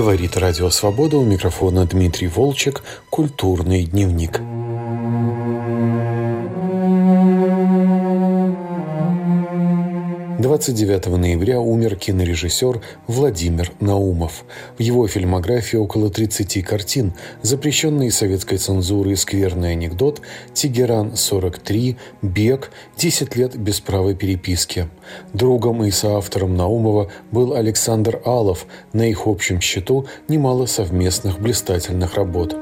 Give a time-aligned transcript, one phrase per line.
[0.00, 2.82] Говорит Радио Свобода у микрофона Дмитрий Волчек.
[3.10, 4.40] Культурный дневник.
[10.40, 14.44] 29 ноября умер кинорежиссер Владимир Наумов.
[14.78, 17.12] В его фильмографии около 30 картин,
[17.42, 20.22] запрещенные советской цензурой «Скверный анекдот»,
[20.54, 24.88] «Тегеран-43», «Бег», «10 лет без права переписки».
[25.34, 28.64] Другом и соавтором Наумова был Александр Алов.
[28.94, 32.56] На их общем счету немало совместных блистательных работ.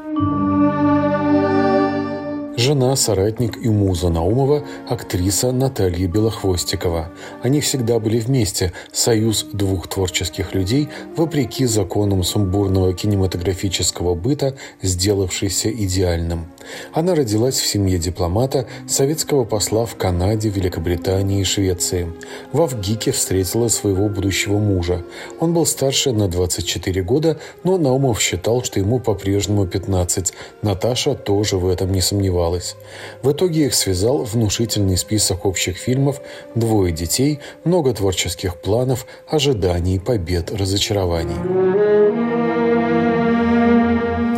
[2.59, 7.09] Жена, соратник и муза Наумова– актриса Наталья Белохвостикова.
[7.41, 16.48] Они всегда были вместе, союз двух творческих людей, вопреки законам сумбурного кинематографического быта, сделавшийся идеальным.
[16.93, 22.09] Она родилась в семье дипломата, советского посла в Канаде, Великобритании и Швеции.
[22.53, 25.05] В Авгике встретила своего будущего мужа.
[25.39, 30.33] Он был старше на 24 года, но Наумов считал, что ему по-прежнему 15.
[30.62, 32.77] Наташа тоже в этом не сомневалась оставалось.
[33.22, 36.20] В итоге их связал внушительный список общих фильмов,
[36.54, 41.36] двое детей, много творческих планов, ожиданий, побед, разочарований.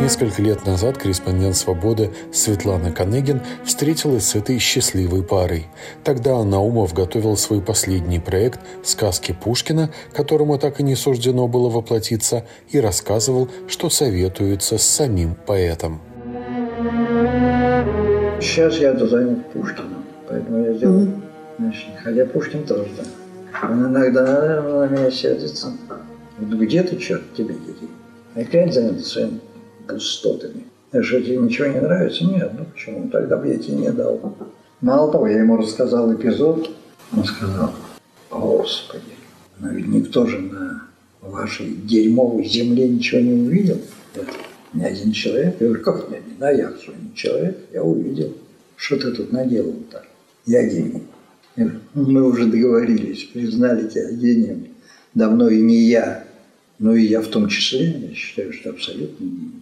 [0.01, 5.67] Несколько лет назад корреспондент «Свободы» Светлана Канегин встретилась с этой счастливой парой.
[6.03, 12.45] Тогда Наумов готовил свой последний проект «Сказки Пушкина», которому так и не суждено было воплотиться,
[12.71, 16.01] и рассказывал, что советуется с самим поэтом.
[18.39, 21.21] Сейчас я занят Пушкиным, поэтому я делаю mm-hmm.
[21.59, 23.67] значит, Хотя Пушкин тоже, да.
[23.69, 25.71] Он иногда на меня сердится.
[26.39, 27.87] Где ты, черт, тебе дети?
[28.35, 29.39] Опять занят своими
[29.87, 30.65] пустотами.
[30.91, 32.25] Что, тебе ничего не нравится?
[32.25, 33.09] Нет, ну почему?
[33.09, 34.19] Тогда бы я тебе не дал.
[34.81, 36.71] Мало того, я ему рассказал эпизод,
[37.15, 37.71] он сказал,
[38.31, 39.03] Господи,
[39.59, 40.83] но ведь никто же на
[41.21, 43.77] вашей дерьмовой земле ничего не увидел.
[44.73, 45.55] Ни один человек.
[45.59, 46.43] Я говорю, как ни один?
[46.43, 46.91] А я кто?
[46.93, 47.57] Не человек.
[47.73, 48.35] Я увидел.
[48.75, 50.03] Что ты тут наделал-то?
[50.45, 51.03] Я гений.
[51.55, 54.67] Я говорю, мы уже договорились, признали тебя гением.
[55.13, 56.25] Давно и не я,
[56.79, 58.07] но и я в том числе.
[58.09, 59.61] Я считаю, что абсолютно гений.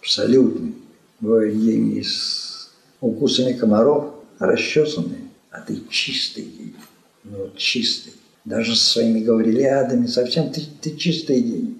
[0.00, 0.74] Абсолютный.
[1.20, 6.74] Бывает гений с укусами комаров, расчесанные, а ты чистый гений.
[7.24, 8.12] Ну, чистый.
[8.44, 11.76] Даже со своими гаврилиадами совсем ты, ты чистый гений.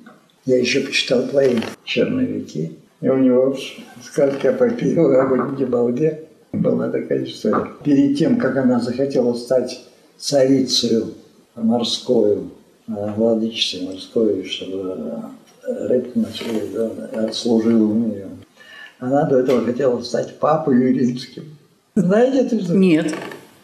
[0.47, 2.73] Я еще почитал твои черновики.
[3.01, 3.57] И у него
[4.03, 7.69] сказка эпопея об Балде была такая история.
[7.85, 9.85] Перед тем, как она захотела стать
[10.19, 11.05] царицей
[11.55, 12.51] морскую,
[12.89, 15.33] э, владычицей морской, чтобы
[15.67, 18.29] э, рыбку начали, да, отслужил у нее.
[18.99, 21.45] Она до этого хотела стать папой римским.
[21.95, 22.75] Знаете это что?
[22.75, 23.15] Нет.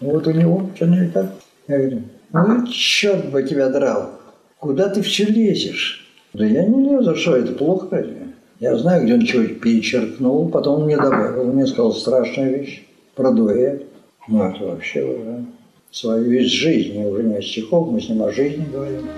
[0.00, 1.30] Вот у него черновика.
[1.68, 4.12] Я говорю, ну черт бы тебя драл,
[4.58, 6.05] куда ты все лезешь?
[6.36, 8.28] Да я не лезу, что это плохо разве?
[8.60, 12.86] Я знаю, где он чего-то перечеркнул, потом он мне добавил, он мне сказал страшную вещь
[13.14, 13.86] про дуэт.
[14.28, 15.46] Ну, это вообще уже
[15.90, 19.08] свою вещь жизни, уже не о стихов, мы с ним о жизни говорим.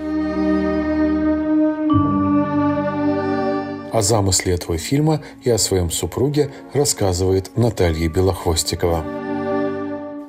[3.91, 9.03] О замысле этого фильма и о своем супруге рассказывает Наталья Белохвостикова.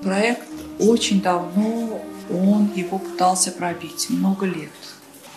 [0.03, 0.43] Проект
[0.81, 2.01] очень давно,
[2.31, 4.71] он его пытался пробить, много лет.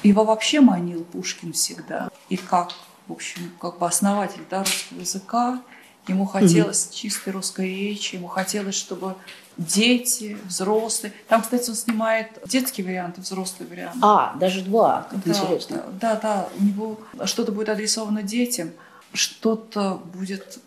[0.03, 2.09] Его вообще манил Пушкин всегда.
[2.29, 2.73] И как,
[3.07, 5.61] в общем, как бы основатель да, русского языка,
[6.07, 6.95] ему хотелось mm-hmm.
[6.95, 9.15] чистой русской речи, ему хотелось, чтобы
[9.57, 11.13] дети, взрослые.
[11.27, 13.97] Там, кстати, он снимает детский вариант и взрослый вариант.
[14.01, 15.83] А, даже два, как да, интересно.
[15.99, 18.71] Да, да, у него что-то будет адресовано детям,
[19.13, 20.59] что-то будет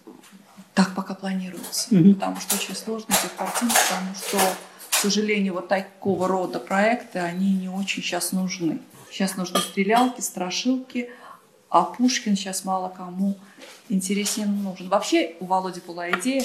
[0.74, 1.88] так пока планируется.
[1.90, 2.14] Mm-hmm.
[2.14, 4.38] Потому что очень сложно эти картины, потому что,
[4.90, 8.80] к сожалению, вот такого рода проекты, они не очень сейчас нужны.
[9.16, 11.08] Сейчас нужны стрелялки, страшилки,
[11.70, 13.38] а Пушкин сейчас мало кому
[13.88, 14.90] интересен нужен.
[14.90, 16.44] Вообще у Володи была идея,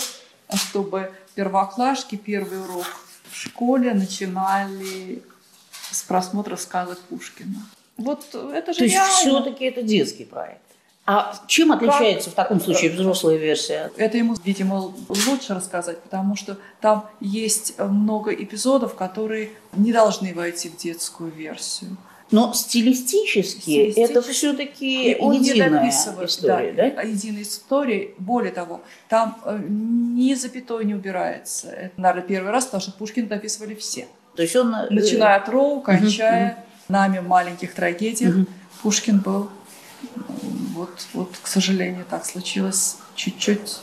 [0.54, 2.88] чтобы первоклашки первый урок
[3.30, 5.22] в школе начинали
[5.92, 7.60] с просмотра сказок Пушкина.
[7.98, 10.62] Вот это же То есть все-таки это детский проект.
[11.06, 12.34] А чем отличается как?
[12.34, 13.92] в таком случае взрослая версия?
[13.98, 20.70] Это ему, видимо, лучше рассказать, потому что там есть много эпизодов, которые не должны войти
[20.70, 21.98] в детскую версию.
[22.32, 27.02] Но стилистически, стилистически это все-таки единая история, да, да?
[27.02, 28.12] Единая история.
[28.18, 31.70] Более того, там э, ни запятой не убирается.
[31.70, 34.08] Это, наверное, первый раз, потому что Пушкин дописывали все.
[34.36, 34.74] То есть он...
[34.74, 38.46] Э, Начиная от Роу, кончая угу, нами в маленьких трагедиях, угу.
[38.82, 39.50] Пушкин был,
[40.74, 43.82] вот, вот, к сожалению, так случилось чуть-чуть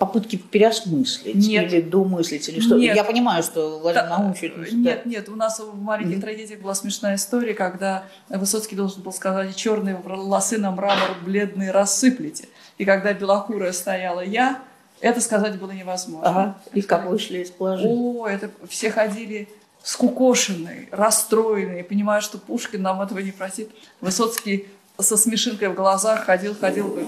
[0.00, 1.70] попытки переосмыслить нет.
[1.70, 2.78] или домыслить, или что?
[2.78, 2.96] Нет.
[2.96, 4.42] Я понимаю, что Владимир да, Наумович...
[4.44, 4.74] Это...
[4.74, 6.20] Нет, нет, у нас в «Маленьких mm-hmm.
[6.22, 12.48] трагедиях» была смешная история, когда Высоцкий должен был сказать «черные волосы на мрамор бледные рассыплете».
[12.78, 14.62] И когда белокурая стояла я,
[15.02, 16.30] это сказать было невозможно.
[16.30, 16.58] Ага.
[16.72, 17.94] И как вышли из положения?
[17.94, 19.50] О, это все ходили
[19.82, 23.68] скукошенные, расстроенные, понимая, что Пушкин нам этого не простит.
[24.00, 24.66] Высоцкий
[24.98, 26.98] со смешинкой в глазах ходил, ходил,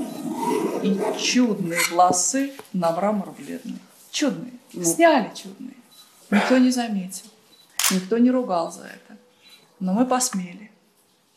[0.82, 3.78] и чудные волосы на мрамор бледный.
[4.10, 4.52] Чудные.
[4.72, 4.84] Ну.
[4.84, 5.76] Сняли чудные.
[6.30, 7.26] Никто не заметил.
[7.90, 9.18] Никто не ругал за это.
[9.80, 10.70] Но мы посмели.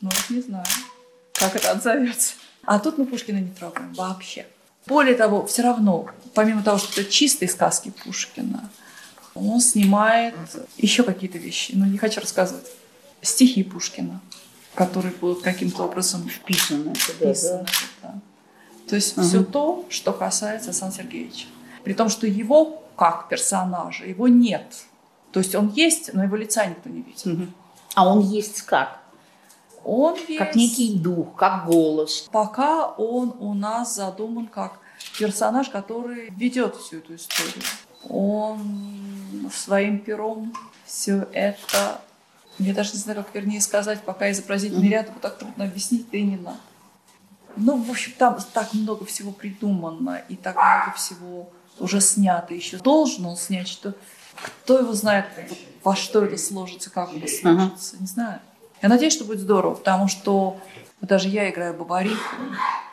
[0.00, 0.66] Ну вот не знаю,
[1.34, 2.34] как это отзовется.
[2.64, 4.46] А тут мы Пушкина не трогаем вообще.
[4.86, 8.70] Более того, все равно, помимо того, что это чистые сказки Пушкина,
[9.34, 10.34] он снимает
[10.76, 12.66] еще какие-то вещи, но не хочу рассказывать.
[13.20, 14.20] Стихи Пушкина,
[14.74, 16.94] которые будут каким-то образом вписаны.
[16.94, 17.66] вписаны
[18.02, 18.14] да.
[18.14, 18.20] Да.
[18.88, 19.26] То есть угу.
[19.26, 21.46] все то, что касается Сан Сергеевича.
[21.82, 24.84] При том, что его как персонажа, его нет.
[25.32, 27.26] То есть он есть, но его лица никто не видит.
[27.26, 27.46] Угу.
[27.94, 29.00] А он есть как?
[29.84, 30.38] Он есть...
[30.38, 32.28] Как некий дух, как голос.
[32.32, 34.78] Пока он у нас задуман как
[35.18, 37.62] персонаж, который ведет всю эту историю.
[38.08, 40.52] Он своим пером
[40.84, 42.00] все это...
[42.58, 46.16] Я даже не знаю, как вернее сказать, пока изобразительный ряд, его так трудно объяснить, да
[46.16, 46.58] и не надо.
[47.56, 52.54] Ну, в общем, там так много всего придумано, и так много всего уже снято.
[52.54, 53.94] Еще должен он снять, что
[54.36, 55.26] кто его знает,
[55.82, 58.00] во что это сложится, как это сложится, uh-huh.
[58.00, 58.40] не знаю.
[58.82, 60.58] Я надеюсь, что будет здорово, потому что
[61.00, 62.36] даже я играю Бабариху.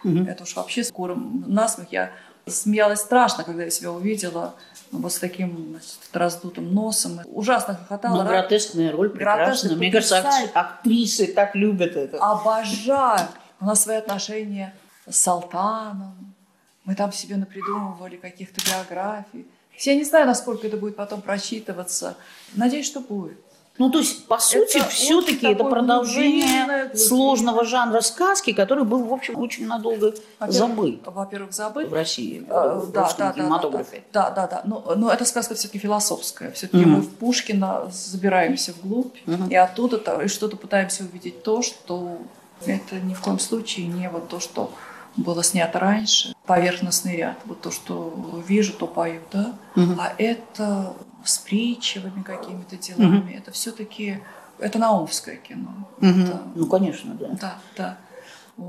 [0.04, 0.30] Uh-huh.
[0.30, 1.92] Это уж вообще с куром насмех.
[1.92, 2.12] Я
[2.46, 4.56] смеялась страшно, когда я себя увидела
[4.92, 7.22] вот с таким значит, раздутым носом.
[7.26, 8.24] Ужасно хохотала.
[8.24, 9.76] Ну, гротескная роль прекрасная.
[9.76, 10.24] Мне кажется,
[10.54, 12.18] актрисы так любят это.
[12.18, 13.28] Обожаю.
[13.64, 14.76] У нас свои отношения
[15.10, 16.36] с Салтаном.
[16.84, 19.48] Мы там себе напридумывали каких-то биографий.
[19.80, 22.18] Я не знаю, насколько это будет потом прочитываться.
[22.56, 23.38] Надеюсь, что будет.
[23.78, 29.38] Ну, то есть, по сути, все-таки это продолжение сложного жанра сказки, который был, в общем,
[29.38, 30.14] очень надолго
[30.46, 31.00] забыт.
[31.06, 31.88] Во-первых, забыт.
[31.88, 34.04] В России, а, в да, да, кинематографе.
[34.12, 34.62] Да, да, да.
[34.66, 36.52] Но, но эта сказка все-таки философская.
[36.52, 36.90] Все-таки угу.
[36.90, 39.48] мы в Пушкина забираемся вглубь, угу.
[39.50, 42.18] и оттуда и что-то пытаемся увидеть то, что
[42.68, 44.74] это ни в коем случае не вот то, что
[45.16, 48.14] было снято раньше, поверхностный ряд, вот то, что
[48.48, 49.94] вижу, то пою, да, угу.
[50.00, 50.94] а это
[51.24, 53.38] с притчевыми какими-то делами, угу.
[53.38, 54.20] это все-таки,
[54.60, 55.88] это наумское кино.
[55.98, 56.08] Угу.
[56.08, 57.28] Это, ну, конечно, да.
[57.40, 57.98] Да, да.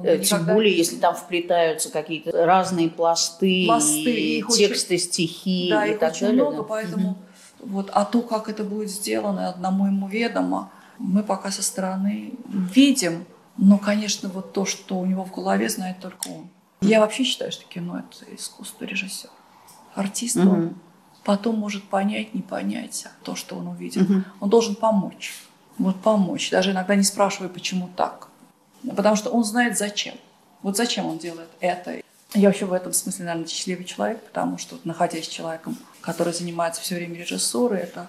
[0.04, 0.54] Э, Тем никогда...
[0.54, 5.04] более, если там вплетаются какие-то разные пласты, пласты и тексты, очень...
[5.04, 6.42] стихи да, и их так очень далее.
[6.42, 6.62] много, да.
[6.62, 7.18] поэтому угу.
[7.60, 13.24] вот, а то, как это будет сделано, одному ему ведомо, мы пока со стороны видим,
[13.56, 16.48] но, конечно, вот то, что у него в голове, знает только он.
[16.80, 19.32] Я вообще считаю, что кино– это искусство режиссера.
[19.94, 20.50] Артист, угу.
[20.50, 20.76] он
[21.24, 24.02] потом может понять, не понять то, что он увидел.
[24.02, 24.24] Угу.
[24.40, 25.34] Он должен помочь.
[25.78, 26.50] Вот помочь.
[26.50, 28.28] Даже иногда не спрашивая, почему так.
[28.96, 30.16] Потому что он знает, зачем.
[30.62, 32.02] Вот зачем он делает это.
[32.34, 36.82] Я вообще в этом смысле, наверное, счастливый человек, потому что, находясь с человеком, который занимается
[36.82, 38.08] все время режиссурой, это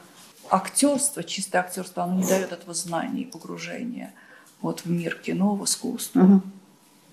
[0.49, 4.11] актерство, чистое актерство, оно не дает этого знания и погружения–
[4.65, 6.41] вот в мир кино, в искусство угу.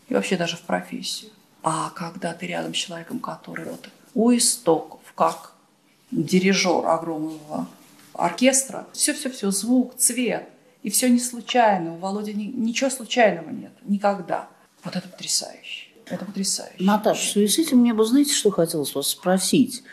[0.08, 1.30] и вообще даже в профессию.
[1.62, 5.52] А когда ты рядом с человеком, который вот у истоков, как
[6.10, 7.68] дирижер огромного
[8.14, 10.48] оркестра, все-все-все, звук, цвет,
[10.82, 11.94] и все не случайно.
[11.94, 14.48] У Володи ни, ничего случайного нет, никогда.
[14.82, 15.88] Вот это потрясающе.
[16.06, 16.82] Это потрясающе.
[16.82, 19.84] Наташа, в связи с этим мне бы, знаете, что хотелось вас спросить?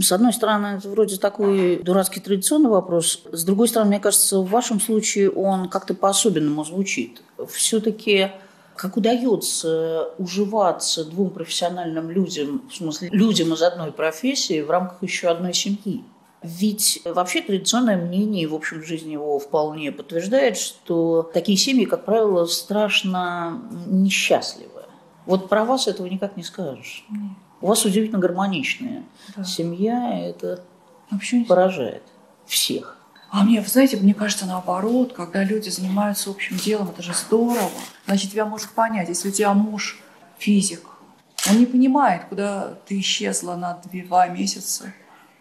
[0.00, 3.22] С одной стороны, это вроде такой дурацкий традиционный вопрос.
[3.30, 7.22] С другой стороны, мне кажется, в вашем случае он как-то по-особенному звучит.
[7.48, 8.30] Все-таки
[8.76, 15.28] как удается уживаться двум профессиональным людям, в смысле людям из одной профессии в рамках еще
[15.28, 16.02] одной семьи?
[16.42, 22.44] Ведь вообще традиционное мнение, в общем, жизни его вполне подтверждает, что такие семьи, как правило,
[22.46, 24.82] страшно несчастливы.
[25.24, 27.06] Вот про вас этого никак не скажешь.
[27.08, 27.30] Нет.
[27.64, 29.04] У вас удивительно гармоничная
[29.34, 29.42] да.
[29.42, 30.62] семья, это
[31.10, 32.02] Вообще поражает
[32.44, 32.98] всех.
[33.30, 37.70] А мне, вы знаете, мне кажется, наоборот, когда люди занимаются общим делом, это же здорово.
[38.04, 39.98] Значит, тебя может понять, если у тебя муж
[40.36, 40.82] физик,
[41.48, 44.92] он не понимает, куда ты исчезла на два месяца,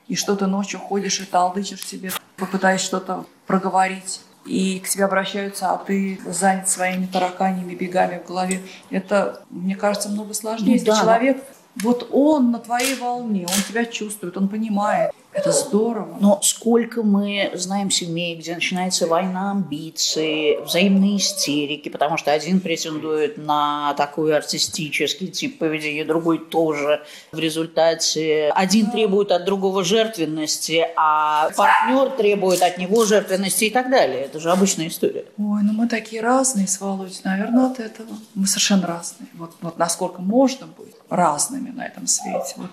[0.07, 5.71] и что ты ночью ходишь и талдычишь себе, попытаешься что-то проговорить, и к тебе обращаются,
[5.71, 8.61] а ты занят своими тараканьями, бегами в голове.
[8.91, 10.67] Это, мне кажется, много сложнее.
[10.67, 11.01] Ну, если да.
[11.01, 11.43] человек
[11.75, 15.11] вот он на твоей волне, он тебя чувствует, он понимает.
[15.33, 16.17] Это здорово.
[16.19, 23.37] Но сколько мы знаем семей, где начинается война амбиций, взаимные истерики, потому что один претендует
[23.37, 27.03] на такой артистический тип поведения, другой тоже.
[27.31, 33.89] В результате один требует от другого жертвенности, а партнер требует от него жертвенности и так
[33.89, 34.21] далее.
[34.21, 35.25] Это же обычная история.
[35.37, 38.09] Ой, ну мы такие разные с Володей, наверное, от этого.
[38.35, 39.29] Мы совершенно разные.
[39.33, 42.55] Вот, вот насколько можно быть разными на этом свете.
[42.57, 42.69] Вот,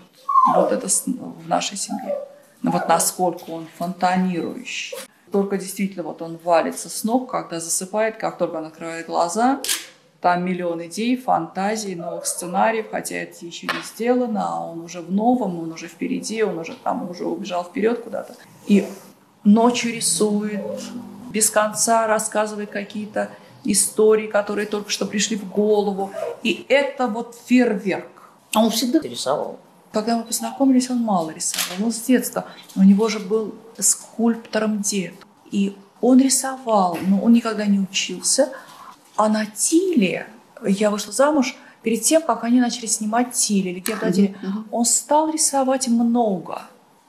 [0.55, 2.17] вот это в нашей семье.
[2.63, 4.97] Но вот насколько он фонтанирующий.
[5.33, 9.61] Только действительно вот он валится с ног, когда засыпает, как только он открывает глаза,
[10.21, 15.11] там миллион идей, фантазий, новых сценариев, хотя это еще не сделано, а он уже в
[15.11, 18.35] новом, он уже впереди, он уже там уже убежал вперед куда-то.
[18.67, 18.87] И
[19.45, 20.61] ночью рисует,
[21.31, 23.31] без конца рассказывает какие-то
[23.65, 26.11] истории, которые только что пришли в голову.
[26.43, 28.31] И это вот фейерверк.
[28.55, 29.59] А он всегда рисовал.
[29.93, 31.87] Когда мы познакомились, он мало рисовал.
[31.87, 32.47] Он с детства.
[32.77, 35.15] У него же был скульптором дед.
[35.51, 38.53] И он рисовал, но он никогда не учился.
[39.17, 40.29] А на Тиле,
[40.65, 44.37] я вышла замуж, перед тем, как они начали снимать Тиле, легенда о Тиле,
[44.71, 46.63] он стал рисовать много.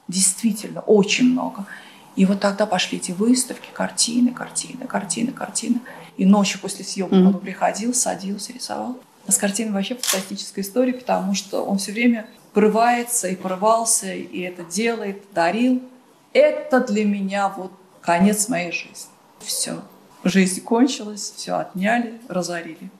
[0.08, 1.66] Действительно, очень много.
[2.16, 5.80] И вот тогда пошли эти выставки, картины, картины, картины, картины.
[6.16, 7.26] И ночью после съемок mm-hmm.
[7.26, 8.98] он приходил, садился, рисовал.
[9.26, 14.40] А с картиной вообще фантастическая история, потому что он все время порывается и порывался, и
[14.40, 15.82] это делает, дарил.
[16.32, 19.10] Это для меня вот конец моей жизни.
[19.40, 19.82] Все.
[20.24, 22.90] Жизнь кончилась, все отняли, разорили.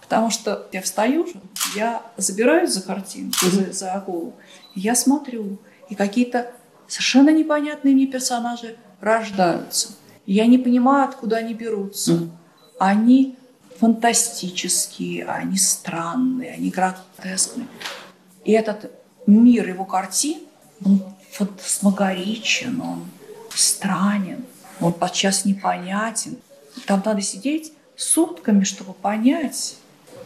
[0.00, 1.26] Потому что я встаю,
[1.74, 3.66] я забираюсь за картину, mm-hmm.
[3.66, 4.34] за, за голову,
[4.74, 6.50] я смотрю, и какие-то
[6.86, 9.90] совершенно непонятные мне персонажи рождаются.
[10.26, 12.12] Я не понимаю, откуда они берутся.
[12.12, 12.30] Mm-hmm.
[12.78, 13.36] Они
[13.78, 17.66] фантастические, они странные, они гротескные.
[18.44, 18.90] И этот
[19.26, 20.40] мир его картин,
[20.84, 23.04] он фантасмагоричен, он
[23.54, 24.44] странен,
[24.80, 26.38] он подчас непонятен.
[26.86, 29.76] Там надо сидеть сутками, чтобы понять,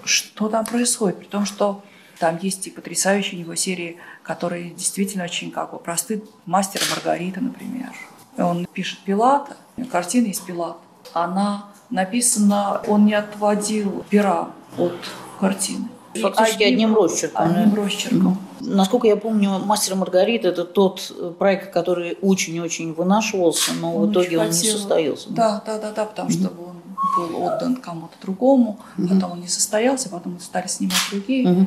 [0.05, 1.19] что там происходит.
[1.19, 1.83] При том, что
[2.19, 6.23] там есть и потрясающие его серии, которые действительно очень как бы просты.
[6.47, 7.93] «Мастер Маргарита», например.
[8.39, 9.57] Он пишет Пилата,
[9.91, 10.79] картина из Пилата.
[11.13, 14.97] Она написана, он не отводил пера от
[15.39, 15.89] картины.
[16.23, 17.51] Фактически одним, одним росчерком.
[17.51, 17.77] Одним да?
[17.77, 18.39] росчерком.
[18.61, 24.13] Насколько я помню, «Мастер Маргарита»– это тот э, проект, который очень-очень вынашивался, но он в
[24.13, 25.31] итоге он не состоялся.
[25.31, 26.33] Да, да, да, да, потому mm-hmm.
[26.33, 26.77] что он
[27.17, 29.09] был отдан кому-то другому, mm-hmm.
[29.09, 31.47] потом он не состоялся, потом стали снимать другие.
[31.47, 31.67] Mm-hmm.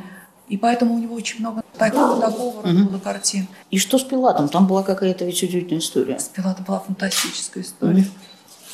[0.49, 2.99] И поэтому у него очень много такого, такого рода mm-hmm.
[3.01, 3.47] картин.
[3.69, 4.49] И что с Пилатом?
[4.49, 6.19] Там была какая-то ведь удивительная история.
[6.19, 8.01] С Пилатом была фантастическая история.
[8.01, 8.28] Mm-hmm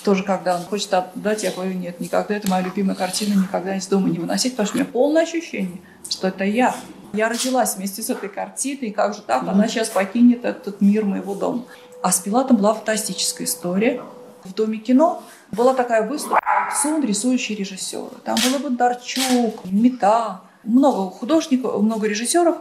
[0.05, 3.87] тоже, когда он хочет отдать, я говорю, нет, никогда, это моя любимая картина, никогда из
[3.87, 6.75] дома не выносить, потому что у меня полное ощущение, что это я.
[7.11, 9.49] Я родилась вместе с этой картиной, и как же так, mm-hmm.
[9.49, 11.63] она сейчас покинет этот мир моего дома.
[12.03, 14.01] А с Пилатом была фантастическая история.
[14.43, 18.15] В Доме кино была такая выставка «Аукцион рисующие режиссеры».
[18.23, 22.57] Там был Бондарчук, Мета, много художников, много режиссеров.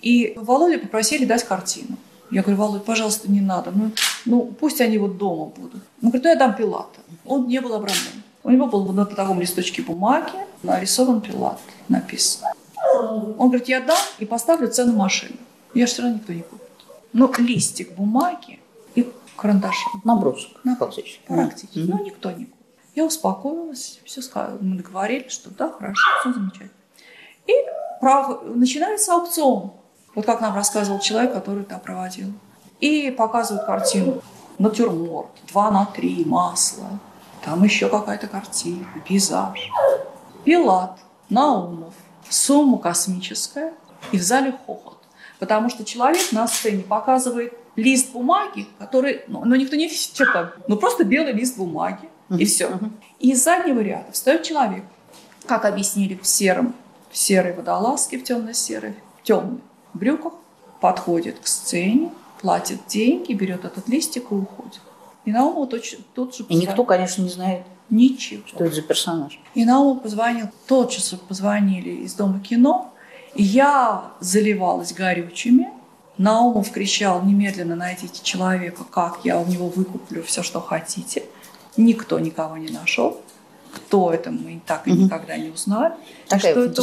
[0.00, 1.96] И Володя попросили дать картину.
[2.30, 3.70] Я говорю, Володь, пожалуйста, не надо.
[3.70, 3.90] Ну,
[4.24, 5.82] ну пусть они вот дома будут.
[6.02, 7.00] Он говорит, ну я дам Пилата.
[7.24, 8.22] Он не был обрамлен.
[8.44, 10.32] У него был на таком листочке бумаги
[10.62, 11.58] нарисован Пилат,
[11.88, 12.52] написано.
[12.94, 15.36] Он говорит, я дам и поставлю цену машины.
[15.74, 16.66] Я все равно никто не купит.
[17.12, 18.58] Ну, листик бумаги
[18.94, 19.76] и карандаш.
[20.04, 20.64] Набросок.
[20.64, 21.04] Набросок.
[21.26, 21.78] Практически.
[21.78, 21.86] Mm-hmm.
[21.88, 22.58] Ну, никто не купит.
[22.94, 24.58] Я успокоилась, все сказала.
[24.60, 26.70] Мы договорились, что да, хорошо, все замечательно.
[27.46, 27.52] И
[28.00, 28.44] прав...
[28.44, 29.72] начинается аукцион.
[30.14, 32.32] Вот как нам рассказывал человек, который там проводил.
[32.80, 34.22] И показывают картину.
[34.58, 36.86] Натюрморт, 2 на 3, масло.
[37.44, 39.70] Там еще какая-то картина, пейзаж.
[40.44, 40.98] Пилат,
[41.28, 41.94] Наумов,
[42.28, 43.72] сумма космическая.
[44.10, 44.98] И в зале хохот.
[45.38, 50.50] Потому что человек на сцене показывает лист бумаги, который, ну, ну никто не что там,
[50.66, 52.78] ну просто белый лист бумаги, и все.
[53.20, 54.82] И из заднего ряда встает человек,
[55.46, 56.74] как объяснили в сером,
[57.10, 59.60] в серой водолазке, в темно-серой, в темной
[59.94, 60.34] брюках,
[60.80, 64.80] подходит к сцене, платит деньги, берет этот листик и уходит.
[65.24, 66.62] И Науму точно, тут же позвонил.
[66.62, 68.42] И никто, конечно, не знает, Ничего.
[68.46, 69.40] Что это за персонаж?
[69.54, 72.92] И Науму позвонил, тотчас позвонили из Дома кино.
[73.34, 75.68] И я заливалась горючими.
[76.18, 81.24] Наумов кричал, немедленно найдите человека, как я у него выкуплю все, что хотите.
[81.76, 83.20] Никто никого не нашел.
[83.72, 85.02] Кто это, мы так и угу.
[85.02, 85.94] никогда не узнали.
[86.26, 86.64] Такая что.
[86.64, 86.74] Это...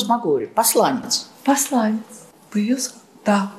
[0.48, 1.30] Посланец.
[1.44, 2.25] Посланец.
[2.56, 2.92] Появился
[3.26, 3.52] да,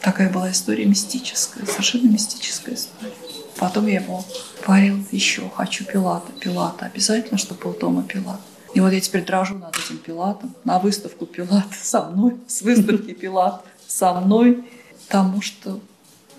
[0.00, 3.12] такая была история мистическая, совершенно мистическая история.
[3.56, 4.24] Потом я его
[4.64, 8.38] говорил еще, хочу Пилата, Пилата, обязательно, чтобы был дома Пилат.
[8.72, 13.14] И вот я теперь дрожу над этим Пилатом, на выставку Пилата со мной, с выставки
[13.14, 14.64] Пилат со мной,
[15.08, 15.80] потому что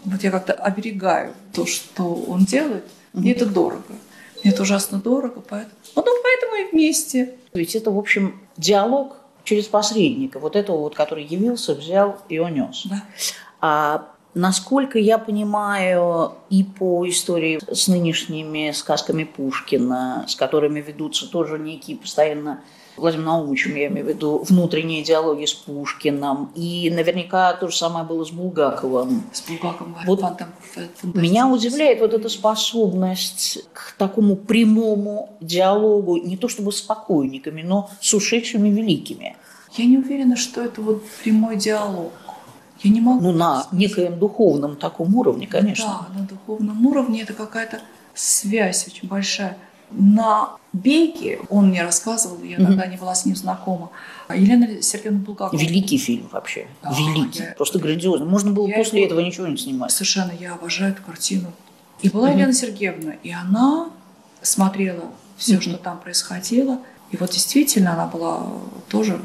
[0.05, 2.85] Вот я как-то оберегаю то, что он делает.
[3.11, 3.83] Мне это дорого.
[4.41, 5.75] Мне это ужасно дорого, поэтому...
[5.93, 7.35] Ну, поэтому и вместе.
[7.53, 10.39] Ведь это, в общем, диалог через посредника.
[10.39, 12.85] Вот этого вот, который явился, взял и унес.
[12.85, 13.03] Да.
[13.61, 21.57] А насколько я понимаю, и по истории с нынешними сказками Пушкина, с которыми ведутся тоже
[21.57, 22.61] некие постоянно
[22.97, 26.51] Владимир Наумовичем, я имею в виду, внутренние диалоги с Пушкиным.
[26.55, 29.23] И наверняка то же самое было с Булгаковым.
[29.31, 29.95] С Булгаковым.
[30.05, 30.23] Вот
[31.03, 37.89] меня удивляет вот эта способность к такому прямому диалогу, не то чтобы с покойниками, но
[38.01, 39.35] с ушедшими великими.
[39.73, 42.11] Я не уверена, что это вот прямой диалог.
[42.81, 43.21] Я не могу.
[43.21, 46.07] Ну, на некоем духовном таком уровне, конечно.
[46.09, 47.81] Да, на духовном уровне это какая-то
[48.13, 49.57] связь очень большая.
[49.89, 53.89] На «Бейке» он мне рассказывал, я тогда не была с ним знакома.
[54.29, 55.57] Елена Сергеевна Булгакова.
[55.57, 56.67] Великий фильм вообще.
[56.83, 57.43] Да, Великий.
[57.43, 57.53] Я...
[57.57, 58.27] Просто грандиозный.
[58.27, 59.07] Можно было я после его...
[59.07, 59.91] этого ничего не снимать.
[59.91, 60.33] Совершенно.
[60.37, 61.53] Я обожаю эту картину.
[62.01, 62.37] И была угу.
[62.37, 63.89] Елена Сергеевна, и она
[64.41, 65.05] смотрела
[65.37, 65.61] все, угу.
[65.61, 66.79] что там происходило.
[67.11, 68.45] И вот действительно она была
[68.89, 69.21] тоже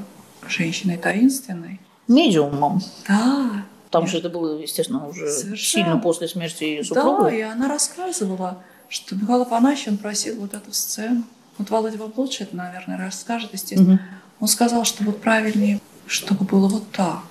[0.47, 1.81] женщиной таинственной.
[2.07, 2.81] Медиумом.
[3.09, 3.65] Да.
[3.91, 5.85] Там же это было, естественно, уже Совершенно.
[5.85, 7.25] сильно после смерти супруга.
[7.25, 11.25] Да, и она рассказывала что Михаил Афанасьевич, просил вот эту сцену.
[11.57, 13.95] Вот Володя вам лучше это, наверное, расскажет, естественно.
[13.95, 14.03] Угу.
[14.41, 17.25] Он сказал, что вот правильнее, чтобы было вот так.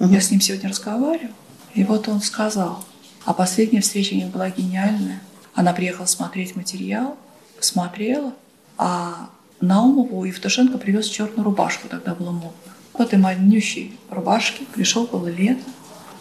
[0.00, 0.10] Угу.
[0.10, 1.32] Я с ним сегодня разговариваю,
[1.74, 2.84] и вот он сказал.
[3.24, 5.22] А последняя встреча у них была гениальная.
[5.54, 7.16] Она приехала смотреть материал,
[7.56, 8.34] посмотрела,
[8.76, 9.30] а
[9.62, 12.52] Наумову Евтушенко привез черную рубашку, тогда было модно.
[12.92, 15.64] В этой манющей рубашке пришел было лето,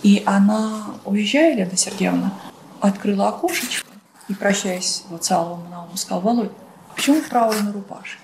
[0.01, 2.33] и она, уезжая, Лена Сергеевна,
[2.79, 3.86] открыла окошечко,
[4.27, 6.51] и, прощаясь на он сказал, Володь,
[6.95, 8.19] почему в траурной рубашке?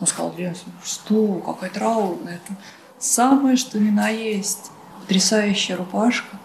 [0.00, 2.34] Он сказал, Лена, что, какая траурная?
[2.34, 2.56] Это
[2.98, 4.70] самое, что ни на есть.
[5.00, 6.36] Потрясающая рубашка.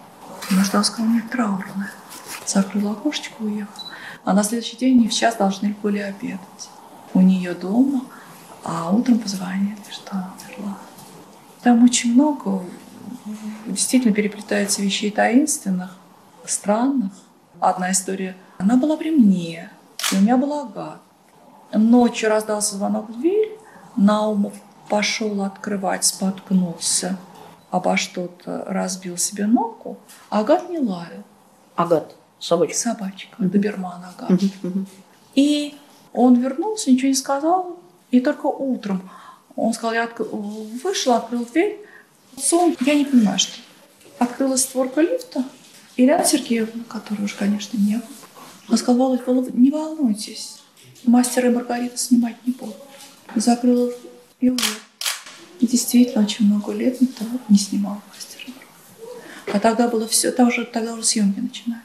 [0.50, 1.90] Ну что, он сказал, нет, траурная.
[2.46, 3.82] Закрыла окошечко и уехал.
[4.24, 6.70] А на следующий день они в час должны были обедать.
[7.12, 8.02] У нее дома,
[8.64, 10.78] а утром позвонили, что она умерла.
[11.62, 12.64] Там очень много
[13.66, 15.96] действительно переплетается вещей таинственных,
[16.46, 17.12] странных.
[17.60, 19.70] Одна история– она была при мне,
[20.12, 21.00] и у меня был агат.
[21.72, 23.58] Ночью раздался звонок в дверь,
[23.96, 24.54] Наумов
[24.88, 27.18] пошел открывать, споткнулся
[27.70, 31.24] обо что-то, разбил себе ногу, Агат не лаял.
[31.74, 32.76] Агат, собачка?
[32.76, 33.48] Собачка, mm-hmm.
[33.48, 34.30] доберман Агат.
[34.30, 34.86] Mm-hmm.
[35.34, 35.74] И
[36.12, 37.78] он вернулся, ничего не сказал,
[38.10, 39.10] и только утром
[39.56, 40.20] он сказал, я отк...
[40.20, 41.80] вышел, открыл дверь,
[42.38, 43.58] сон, я не понимаю, что.
[44.18, 45.44] Открылась створка лифта,
[45.96, 48.21] и Илья Сергеевна, которой уже, конечно, не было,
[48.68, 49.18] он сказал,
[49.52, 50.58] не волнуйтесь,
[51.04, 52.74] мастера и Маргарита снимать не буду.
[53.34, 53.92] Закрыл
[54.40, 54.80] и уехал.
[55.60, 58.52] И действительно, очень много лет никто не снимал мастера
[59.52, 61.82] А тогда было все, тогда уже, тогда уже съемки начинали.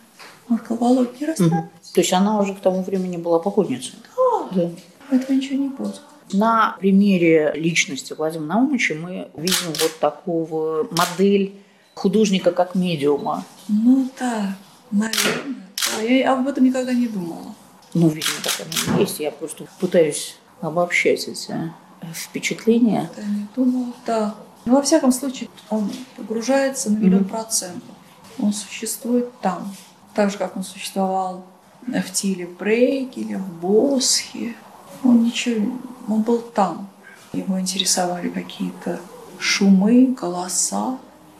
[0.49, 1.65] Он сказал, Володь, не расстраивайся.
[1.65, 1.93] Угу.
[1.93, 3.93] То есть она уже к тому времени была покойницей?
[4.15, 4.49] Да.
[4.63, 5.15] да.
[5.15, 6.01] Этого ничего не будет.
[6.33, 11.53] На примере личности Владимира Наумовича мы видим вот такого модель
[11.93, 13.45] художника как медиума.
[13.67, 14.57] Ну да,
[14.91, 15.66] наверное.
[15.97, 17.55] А я об этом никогда не думала.
[17.93, 19.19] Ну, видимо, так оно и есть.
[19.19, 21.73] Я просто пытаюсь обобщать эти
[22.13, 23.09] впечатления.
[23.15, 24.35] Да, не думала, да.
[24.65, 27.29] Но во всяком случае, он погружается на миллион mm-hmm.
[27.29, 27.95] процентов.
[28.39, 29.73] Он существует там.
[30.13, 31.45] Так же, как он существовал
[31.81, 34.55] в Тиле или в Босхе.
[35.03, 36.89] Он ничего, он был там.
[37.33, 38.99] Его интересовали какие-то
[39.39, 40.97] шумы, голоса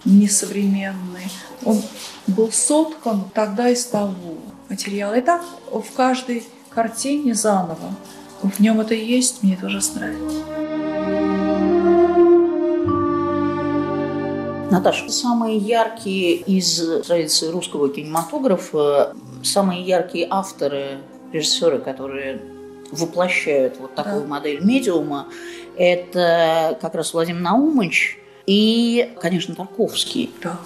[0.07, 1.29] несовременные.
[1.65, 1.81] Он
[2.27, 4.15] был соткан тогда из того
[4.69, 5.13] материала.
[5.13, 7.95] И так в каждой картине заново.
[8.41, 10.43] В нем это есть, мне тоже нравится.
[14.69, 20.99] Наташа, самые яркие из традиции русского кинематографа, самые яркие авторы,
[21.31, 22.41] режиссеры, которые
[22.91, 24.27] воплощают вот такую да.
[24.27, 25.27] модель медиума,
[25.77, 30.31] это как раз Владимир Наумович и, конечно, Тарковский.
[30.41, 30.57] Да.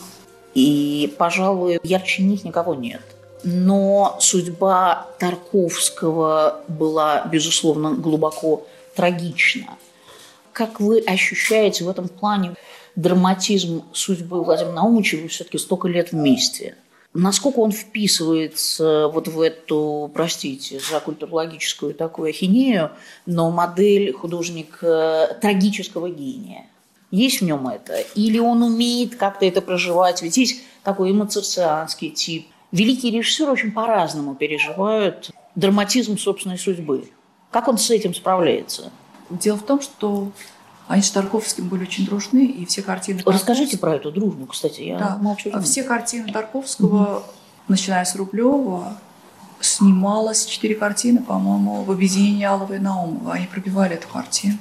[0.54, 3.02] И, пожалуй, ярче них никого нет.
[3.44, 9.78] Но судьба Тарковского была, безусловно, глубоко трагична.
[10.54, 12.54] Как вы ощущаете в этом плане
[12.96, 15.18] драматизм судьбы Владимира Наумовича?
[15.18, 16.76] Вы все-таки столько лет вместе.
[17.14, 22.92] Насколько он вписывается вот в эту, простите, за культурологическую такую ахинею,
[23.26, 26.68] но модель художника трагического гения?
[27.12, 28.00] Есть в нем это?
[28.16, 30.22] Или он умеет как-то это проживать?
[30.22, 32.48] Ведь есть такой эмоциональский тип.
[32.72, 37.10] Великие режиссеры очень по-разному переживают драматизм собственной судьбы.
[37.52, 38.92] Как он с этим справляется?
[39.30, 40.32] Дело в том, что
[40.88, 43.22] они с Тарковским были очень дружны, и все картины...
[43.26, 45.18] Расскажите про эту дружбу, кстати, я да.
[45.18, 45.52] молчу.
[45.62, 47.24] Все картины Тарковского угу.
[47.68, 48.98] начиная с Рублева,
[49.60, 53.34] снималось четыре картины, по-моему, в объединении Алова и Наумова.
[53.34, 54.58] Они пробивали эту картину.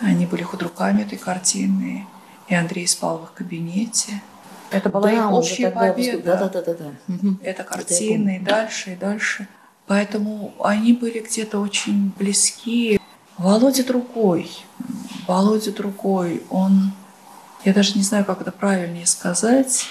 [0.00, 2.06] Они были худруками этой картины,
[2.48, 4.22] и Андрей спал в их кабинете.
[4.70, 6.22] Это была да, их общая победа.
[6.22, 7.16] Да, да, да, да, да.
[7.42, 9.48] Это картины, и дальше, и дальше.
[9.86, 13.00] Поэтому они были где-то очень близки.
[13.38, 14.50] Володя другой.
[15.28, 16.42] Володя другой.
[16.50, 16.92] Он,
[17.64, 19.86] я даже не знаю, как это правильнее сказать.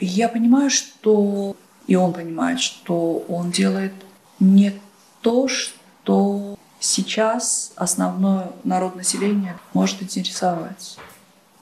[0.00, 1.56] Я понимаю, что
[1.86, 3.92] и он понимает, что он делает
[4.40, 4.72] не
[5.20, 10.96] то, что сейчас основное народ населения может интересовать.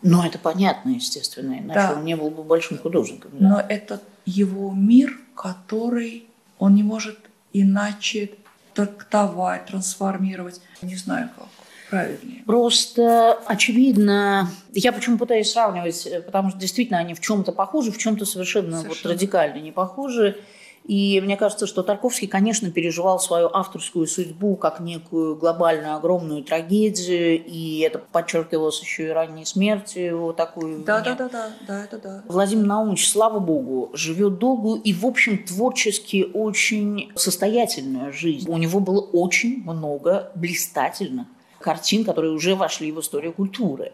[0.02, 1.94] Ну, это понятно, естественно, иначе да.
[1.96, 3.30] он не был бы большим художником.
[3.34, 3.48] Да.
[3.48, 6.26] Но это его мир, который
[6.58, 7.18] он не может
[7.52, 8.30] иначе
[8.74, 10.60] трактовать, трансформировать.
[10.82, 11.48] Не знаю как
[11.88, 12.42] правильнее.
[12.44, 18.24] Просто очевидно, я почему пытаюсь сравнивать, потому что действительно они в чем-то похожи, в чем-то
[18.24, 18.88] совершенно, совершенно.
[18.88, 20.40] Вот радикально не похожи.
[20.84, 27.42] И мне кажется, что Тарковский, конечно, переживал свою авторскую судьбу как некую глобальную огромную трагедию,
[27.42, 30.84] и это подчеркивалось еще и ранней смертью, вот такую.
[30.84, 32.22] Да, да, да, да, да, это да.
[32.28, 38.50] Владимир Наумович, слава богу, живет долгую и, в общем, творчески очень состоятельную жизнь.
[38.50, 41.26] У него было очень много блистательных
[41.60, 43.92] картин, которые уже вошли в историю культуры.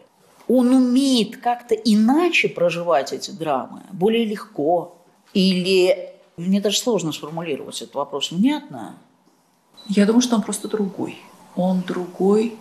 [0.49, 4.97] Он умеет как-то иначе проживать эти драмы, более легко.
[5.33, 6.10] Или
[6.47, 8.95] мне даже сложно сформулировать этот вопрос внятно.
[9.87, 11.17] Я думаю, что он просто другой.
[11.55, 12.57] Он другой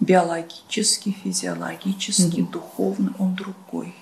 [0.00, 2.50] биологически, физиологически, mm-hmm.
[2.50, 3.14] духовно.
[3.18, 3.94] Он другой.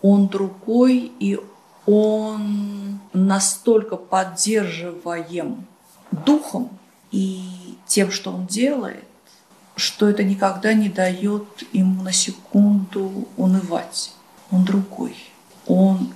[0.00, 1.38] Он другой, и
[1.86, 5.66] он настолько поддерживаем
[6.10, 6.70] духом
[7.10, 9.04] и тем, что он делает,
[9.76, 14.12] что это никогда не дает ему на секунду унывать.
[14.50, 15.16] Он другой.
[15.66, 16.12] Он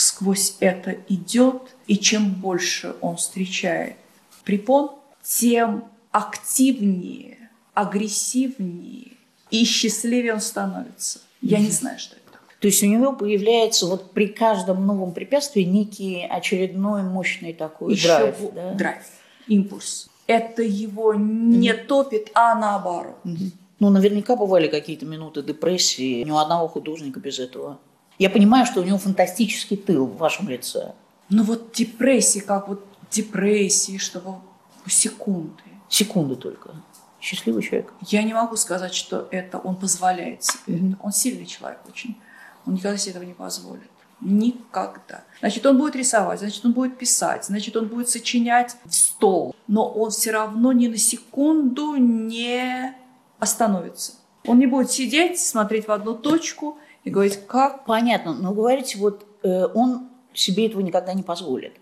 [0.00, 3.96] сквозь это идет, и чем больше он встречает
[4.44, 4.90] препон,
[5.22, 9.12] тем активнее, агрессивнее
[9.50, 11.20] и счастливее он становится.
[11.40, 12.38] Я не знаю, что это.
[12.58, 18.08] То есть у него появляется вот при каждом новом препятствии некий очередной мощный такой Еще
[18.08, 18.36] драйв.
[18.54, 18.74] Да?
[18.74, 19.04] Драйв,
[19.46, 21.86] импульс это его не mm-hmm.
[21.86, 23.16] топит, а наоборот.
[23.24, 23.50] Mm-hmm.
[23.80, 26.22] Ну, наверняка бывали какие-то минуты депрессии.
[26.22, 27.78] Ни у одного художника без этого.
[28.20, 30.92] Я понимаю, что у него фантастический тыл в вашем лице.
[31.30, 34.34] Ну вот депрессии, как вот депрессии, чтобы
[34.86, 35.62] секунды.
[35.88, 36.70] Секунды только.
[37.18, 37.94] Счастливый человек.
[38.02, 40.76] Я не могу сказать, что это он позволяет себе.
[40.76, 40.96] Mm-hmm.
[41.02, 42.18] Он сильный человек очень.
[42.66, 43.90] Он никогда себе этого не позволит.
[44.20, 45.24] Никогда.
[45.38, 49.56] Значит, он будет рисовать, значит, он будет писать, значит, он будет сочинять в стол.
[49.66, 52.94] Но он все равно ни на секунду не
[53.38, 54.12] остановится.
[54.44, 56.76] Он не будет сидеть, смотреть в одну точку
[57.10, 57.84] и говорить, как...
[57.84, 61.72] Понятно, но говорите, вот э, он себе этого никогда не позволит.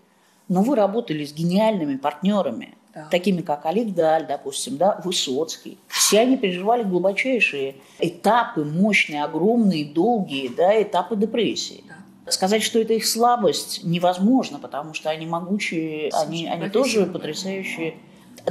[0.47, 3.07] Но вы работали с гениальными партнерами, да.
[3.11, 5.77] такими как Олег Даль, допустим, да, Высоцкий.
[5.87, 11.83] Все они переживали глубочайшие этапы, мощные, огромные, долгие да, этапы депрессии.
[11.87, 12.31] Да.
[12.31, 17.97] Сказать, что это их слабость, невозможно, потому что они могучие, они, они тоже потрясающие.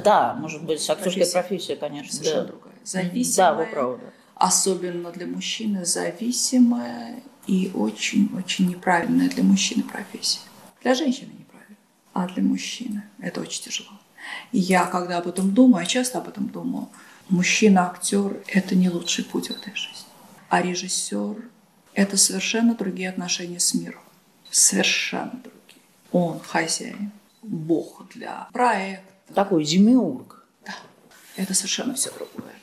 [0.05, 2.13] Да, может быть, актерская профессия, профессия конечно.
[2.13, 2.49] Совершенно да.
[2.49, 2.75] другая.
[2.85, 3.51] Зависимая.
[3.51, 4.01] Да, вы правы.
[4.39, 10.41] Особенно для мужчины зависимая и очень-очень неправильная для мужчины профессия.
[10.83, 11.77] Для женщины неправильно,
[12.13, 13.91] а для мужчины это очень тяжело.
[14.53, 16.89] И я, когда об этом думаю, я часто об этом думаю,
[17.29, 20.07] мужчина-актер– это не лучший путь в этой жизни.
[20.49, 21.49] А режиссер
[21.95, 24.03] это совершенно другие отношения с миром.
[24.51, 25.83] Совершенно другие.
[26.13, 27.11] Он хозяин,
[27.43, 29.35] бог для проекта.
[29.35, 30.47] Такой демиург.
[30.65, 30.75] Да.
[31.37, 32.55] Это совершенно все другое.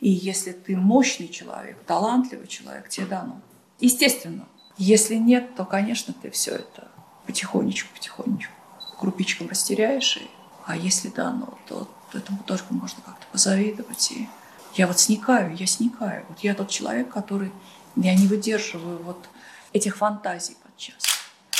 [0.00, 3.40] И если ты мощный человек, талантливый человек, тебе дано.
[3.80, 4.46] Естественно.
[4.76, 6.88] Если нет, то, конечно, ты все это
[7.26, 8.52] потихонечку-потихонечку
[8.98, 10.16] крупичком растеряешь.
[10.18, 10.30] И,
[10.66, 14.12] а если дано, то этому тоже можно как-то позавидовать.
[14.12, 14.28] И
[14.74, 16.24] я вот сникаю, я сникаю.
[16.28, 17.52] Вот я тот человек, который
[17.96, 19.28] я не выдерживаю вот
[19.72, 21.02] этих фантазий подчас.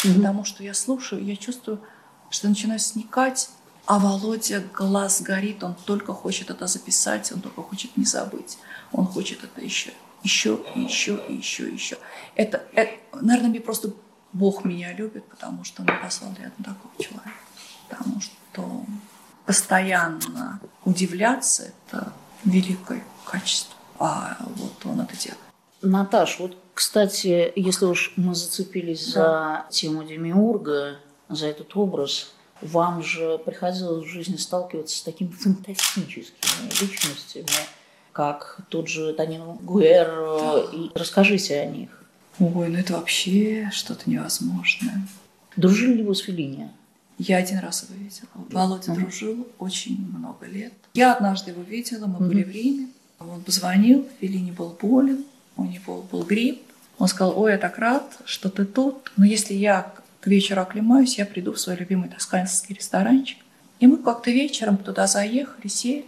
[0.05, 0.15] Mm-hmm.
[0.15, 1.81] Потому что я слушаю, я чувствую,
[2.31, 3.51] что начинаю сникать,
[3.89, 8.59] а Володя глаз горит, он только хочет это записать, он только хочет не забыть.
[8.93, 11.97] Он хочет это еще, еще, еще, еще, еще.
[12.35, 13.95] Это, это, наверное, мне просто
[14.35, 17.33] Бог меня любит, потому что он послал рядом такого человека.
[17.89, 18.85] Потому что
[19.47, 22.13] постоянно удивляться– это
[22.45, 23.75] великое качество.
[23.99, 25.41] А вот он это делает.
[25.81, 29.65] Наташ, вот, кстати, если уж мы зацепились да.
[29.65, 30.99] за тему Демиурга,
[31.31, 37.47] за этот образ, вам же приходилось в жизни сталкиваться с такими фантастическими личностями,
[38.13, 40.09] как тот же Танин Гуэр.
[40.09, 40.65] Да.
[40.73, 41.91] И расскажите о них.
[42.41, 45.07] Ой, ну это вообще что-то невозможное.
[45.57, 46.71] Дружили ли вы с Феллини?
[47.19, 48.29] Я один раз его видела.
[48.51, 50.73] Володя дружил очень много лет.
[50.95, 52.89] Я однажды его видела, мы были в Риме.
[53.19, 55.25] Он позвонил, Филини был болен,
[55.57, 56.63] у него был грипп.
[56.99, 59.93] Он сказал, ой, я так рад, что ты тут, но если я
[60.29, 63.39] к вечеру оклемаюсь, я приду в свой любимый тосканский ресторанчик.
[63.81, 66.05] И мы как-то вечером туда заехали, сели,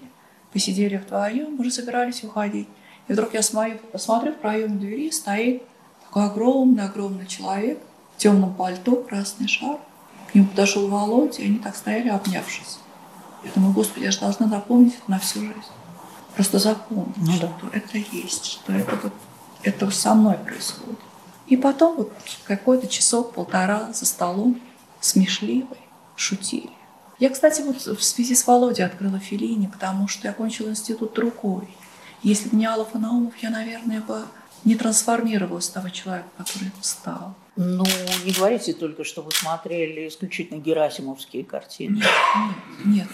[0.52, 2.68] посидели вдвоем, уже собирались уходить.
[3.08, 5.62] И вдруг я смотрю, посмотрю в проем двери, стоит
[6.04, 7.80] такой огромный-огромный человек
[8.14, 9.78] в темном пальто, красный шар.
[10.30, 12.78] К нему подошел Володя, и они так стояли, обнявшись.
[13.42, 15.54] Я думаю, господи, я же должна запомнить это на всю жизнь.
[16.34, 17.68] Просто запомнить, ну, что да.
[17.72, 19.14] это есть, что это вот
[19.62, 20.98] это со мной происходит.
[21.50, 22.12] И потом вот
[22.46, 24.58] какой-то часок, полтора за столом
[25.00, 25.78] смешливый,
[26.16, 26.70] шутили.
[27.18, 31.68] Я, кстати, вот в связи с Володей открыла Филини, потому что я кончила институт другой.
[32.22, 34.24] Если бы не Аллов и Наумов, я, наверное, бы
[34.64, 37.34] не трансформировалась в того человека, который стал.
[37.56, 37.84] Ну,
[38.24, 41.96] не говорите только, что вы смотрели исключительно герасимовские картины.
[41.96, 43.08] Нет, нет, нет.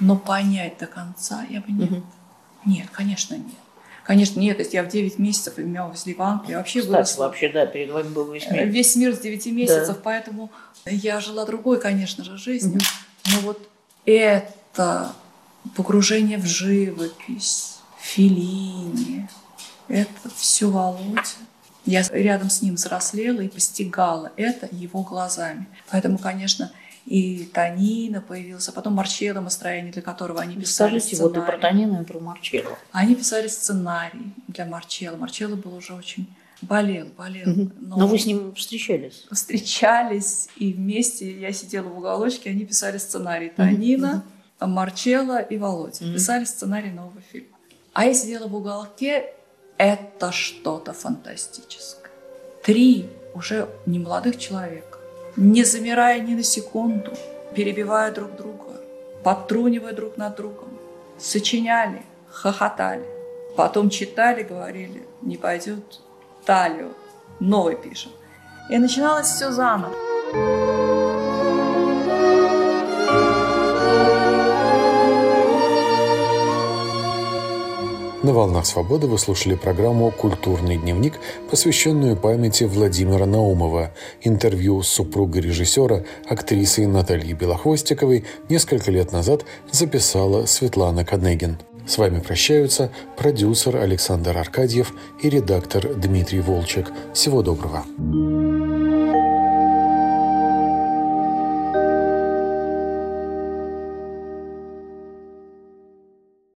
[0.00, 1.84] Но понять до конца я бы не...
[1.84, 2.02] Угу.
[2.64, 3.63] Нет, конечно, нет.
[4.04, 7.24] Конечно, нет, то есть я в 9 месяцев имелась в Англии, вообще Кстати, выросла.
[7.24, 8.66] вообще, да, перед вами был весь мир.
[8.66, 10.00] Весь мир с 9 месяцев, да.
[10.04, 10.52] поэтому
[10.84, 12.80] я жила другой, конечно же, жизнью.
[12.80, 13.34] Угу.
[13.34, 13.68] Но вот
[14.04, 15.12] это
[15.74, 19.26] погружение в живопись, Филини,
[19.88, 21.22] это все Володя.
[21.86, 25.66] Я рядом с ним взрослела и постигала это его глазами.
[25.90, 26.72] Поэтому, конечно,
[27.06, 31.38] и Танина появился, а потом Марчелло Мастрояни, для которого они писали Скажите, сценарий.
[31.38, 32.78] вот и про Танину, и про Марчелло.
[32.92, 35.16] Они писали сценарий для Марчелло.
[35.16, 36.26] Марчелло был уже очень
[36.62, 37.50] болел, болел.
[37.50, 37.70] Угу.
[37.80, 39.26] Но, но вы с ним встречались?
[39.30, 43.50] Встречались, и вместе я сидела в уголочке, они писали сценарий.
[43.50, 44.24] Танина,
[44.58, 44.70] угу.
[44.70, 46.04] Марчелло и Володя.
[46.04, 46.14] Угу.
[46.14, 47.48] Писали сценарий нового фильма.
[47.92, 49.26] А я сидела в уголке,
[49.76, 52.10] это что-то фантастическое.
[52.64, 54.93] Три уже не молодых человека
[55.36, 57.12] не замирая ни на секунду,
[57.54, 58.80] перебивая друг друга,
[59.22, 60.68] подтрунивая друг над другом,
[61.18, 63.04] сочиняли, хохотали,
[63.56, 66.00] потом читали, говорили, не пойдет,
[66.44, 66.94] талию,
[67.40, 68.12] новый пишем.
[68.70, 69.94] И начиналось все заново.
[78.24, 83.90] На «Волнах свободы» вы слушали программу «Культурный дневник», посвященную памяти Владимира Наумова.
[84.22, 91.58] Интервью с супругой режиссера, актрисой Натальей Белохвостиковой несколько лет назад записала Светлана Каднегин.
[91.86, 96.90] С вами прощаются продюсер Александр Аркадьев и редактор Дмитрий Волчек.
[97.12, 97.84] Всего доброго.